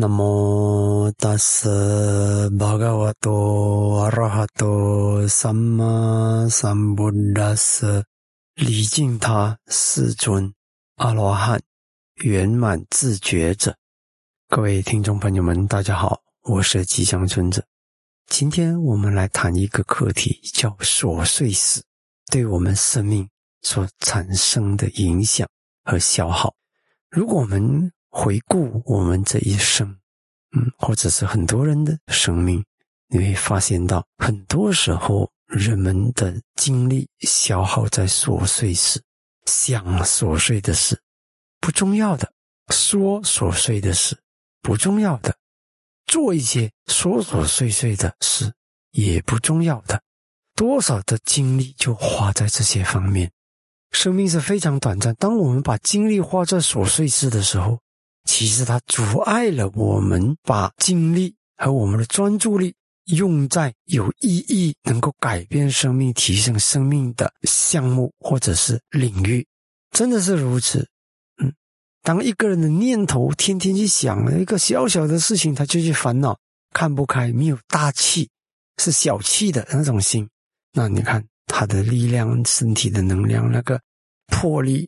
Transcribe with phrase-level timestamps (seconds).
[0.00, 8.04] 南无大斯巴嘎瓦多阿拉哈多萨玛萨布达斯，
[8.54, 10.54] 礼敬他世尊
[10.98, 11.60] 阿罗汉
[12.22, 13.76] 圆满自觉者。
[14.46, 17.64] 各位听众朋友们，大家好，我是吉祥尊者。
[18.28, 21.82] 今天我们来谈一个课题，叫琐碎事
[22.30, 23.28] 对我们生命
[23.62, 25.48] 所产生的影响
[25.82, 26.54] 和消耗。
[27.10, 27.90] 如果我们
[28.20, 29.86] 回顾我们这一生，
[30.50, 32.64] 嗯，或者是很多人的生命，
[33.06, 39.00] 你会发现到，很多时候人们的精力消耗在琐碎事，
[39.46, 41.00] 想琐碎的事，
[41.60, 42.26] 不重要的；
[42.74, 44.18] 说琐碎的事，
[44.62, 45.30] 不重要的；
[46.04, 48.52] 做一些琐琐碎碎的事，
[48.90, 50.02] 也不重要的。
[50.56, 53.30] 多少的精力就花在这些方面。
[53.92, 57.78] 生命是非常短暂，当我们把精力花在琐碎事的时候。
[58.28, 62.74] 其实它阻碍了我们把精力和我们的专注力
[63.06, 69.46] 用在有意义、能够改变生命、提升生命的项目或者是领域，
[69.92, 70.86] 真的是如此。
[71.42, 71.50] 嗯，
[72.02, 76.38] 当一个人的念头天天去想一个小小的事情，他就去烦恼、
[76.74, 78.28] 看不开、没有大气、
[78.76, 80.28] 是小气的那种心，
[80.74, 83.80] 那你看他的力量、身体的能量、那个
[84.26, 84.86] 魄力、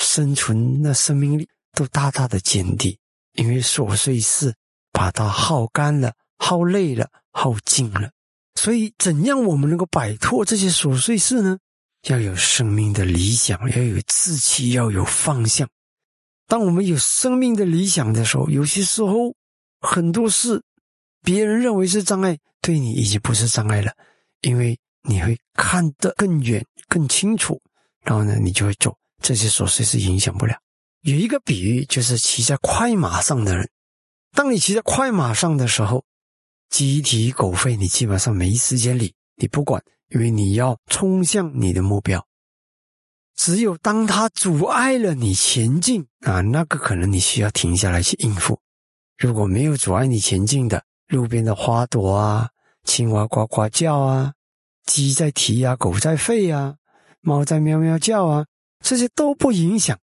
[0.00, 1.48] 生存的生命力。
[1.72, 2.98] 都大大的减低，
[3.34, 4.54] 因为琐碎事
[4.92, 8.10] 把它耗干了、耗累了、耗尽了。
[8.54, 11.58] 所以，怎样我们能够摆脱这些琐碎事呢？
[12.08, 15.68] 要有生命的理想，要有志气，要有方向。
[16.46, 19.34] 当我们有生命的理想的时候，有些时候
[19.80, 20.62] 很多事
[21.22, 23.92] 别人认为是障碍，对你已经不是障碍了，
[24.42, 27.60] 因为你会看得更远、更清楚。
[28.02, 30.54] 然后呢，你就会走这些琐碎事，影响不了。
[31.02, 33.68] 有一个比喻，就是骑在快马上的人。
[34.36, 36.04] 当你骑在快马上的时候，
[36.70, 42.24] 鸡啼狗吠，你基本上没时间理，你不管，因为你要冲向你的目标。
[43.34, 48.60] 只有当他阻碍了你前进啊，那个可能你需要停下来去应付。
[49.18, 52.48] 如果没有阻碍你前进的，路边的花朵啊，
[52.84, 54.34] 青蛙呱呱叫啊，
[54.86, 56.76] 鸡在啼啊，狗在吠啊，
[57.20, 58.46] 猫在喵喵叫啊，
[58.84, 59.98] 这些都不影响。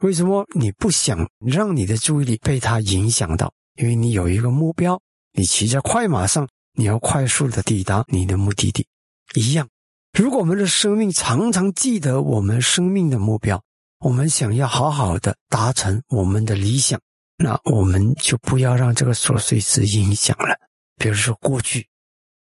[0.00, 3.52] 为什么你不想让你的注意力被它影响到？
[3.76, 5.00] 因为你有一个目标，
[5.32, 8.86] 你骑在快马上，你要快速的抵达你的目的地。
[9.34, 9.68] 一样，
[10.12, 13.62] 如果我们的生命常常记得我们生命的目标，
[14.00, 17.00] 我们想要好好的达成我们的理想，
[17.38, 20.58] 那我们就不要让这个琐碎事影响了。
[20.96, 21.88] 比如说过去，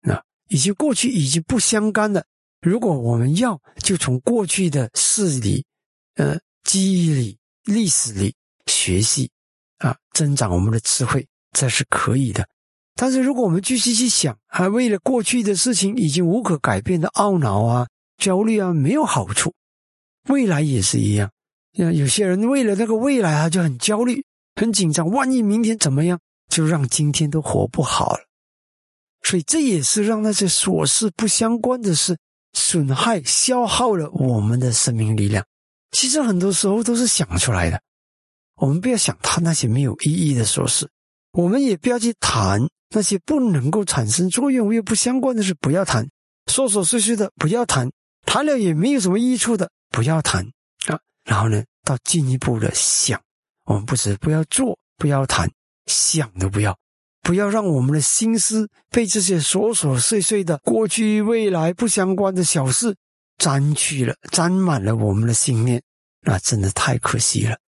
[0.01, 2.27] 那已经过去已经不相干的，
[2.63, 5.67] 如果我们要就从过去的事里，
[6.15, 6.39] 呃。
[6.65, 8.35] 记忆里、历史里
[8.67, 9.31] 学习
[9.79, 12.49] 啊，增长我们的智慧，这是可以的。
[12.97, 17.87] 但是，如果我们继续去想，还为了过去的事情已经无可改变的懊恼啊、
[18.17, 19.53] 焦虑啊，没有好处。
[20.29, 21.31] 未来也是一样，
[21.73, 28.21] 像有些人为了那个未来啊，就很焦虑、很紧张，万一明天怎么样，就让今天都活不好了。
[29.23, 32.17] 所以，这也是让那些琐事不相关的事
[32.53, 35.45] 损害、消耗了我们的生命力量。
[35.95, 37.81] 其实很多时候都是想出来的，
[38.57, 40.91] 我们不要想他那些没有意义的琐事，
[41.33, 42.61] 我们也不要去谈
[42.91, 46.05] 那些不能够产生作用又不相关的事，不要谈。
[46.47, 47.89] 琐琐碎碎的，不要谈，
[48.27, 50.45] 谈了也没有什么益处的，不要谈。
[50.89, 50.99] 啊。
[51.25, 53.23] 然后呢，到进一步的想，
[53.65, 55.49] 我们不止不要做，不要谈，
[55.87, 56.77] 想都不要，
[57.23, 62.97] 不要让我们的心思被这些琐琐碎碎的过去、未来不相关的小事。
[63.39, 65.83] 占去了，占满了我们的心念，
[66.21, 67.59] 那真的太可惜了。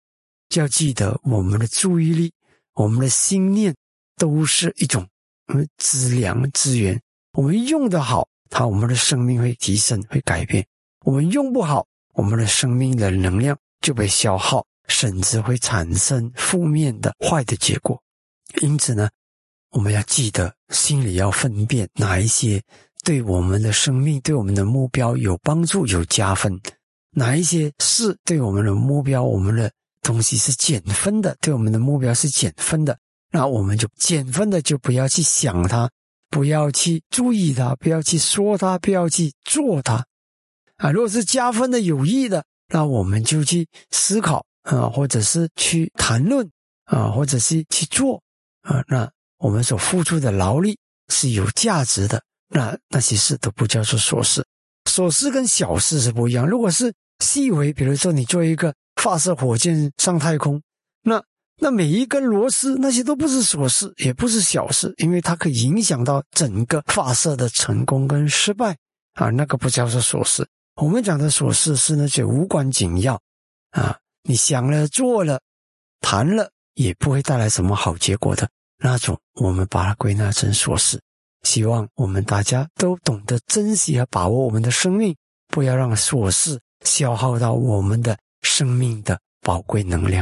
[0.48, 2.32] 就要记得，我们的注意力、
[2.74, 3.74] 我们的心念，
[4.16, 5.06] 都是一种
[5.48, 7.00] 嗯资粮资源。
[7.32, 10.62] 我们用的好，它我们的生命会提升、会改变；
[11.04, 18.00] 我们用不好，我们的生命的能量就被消耗，甚至会产生负面的坏的结果。
[18.62, 19.10] 因此呢，
[19.70, 22.62] 我们要记得，心里要分辨哪一些。
[23.06, 26.60] 对我们的生命、对我们的目标有帮助、有加分，
[27.12, 29.70] 哪一些是对我们的目标、我们的
[30.02, 31.36] 东西是减分的？
[31.40, 32.98] 对我们的目标是减分的，
[33.30, 35.88] 那我们就减分的就不要去想它，
[36.30, 40.04] 不要去注意它，不要去说它，不要去做它。
[40.78, 46.50] 啊，如果是加分的、有益的，那我们就去思考啊，或者是去谈论
[46.86, 48.20] 啊，或者是去做
[48.62, 48.82] 啊。
[48.88, 49.08] 那
[49.38, 50.76] 我们所付出的劳力
[51.08, 52.20] 是有价值的。
[52.48, 54.46] 那那些事都不叫做琐事，
[54.84, 56.46] 琐事跟小事是不一样。
[56.46, 60.62] 如果是细微，比如说你做一个发射火箭上太空，
[61.02, 61.22] 那
[61.58, 68.76] 那每一根螺丝，那些都不是琐事，也不是小事，因为它可以影响到整个发射的成功跟失败
[69.14, 69.30] 啊。
[69.30, 70.46] 那个不叫做琐事，
[70.76, 73.20] 我们讲的琐事是那些无关紧要
[73.70, 75.40] 啊，你想了做了，
[76.00, 81.00] 谈了也不会带来什么好结果的那种，我们把它归纳成琐事。
[81.46, 85.14] 希望我们大家都懂得珍惜和把握我们的生命，
[85.46, 90.14] 不要让琐事消耗到我们的生命的宝贵能量。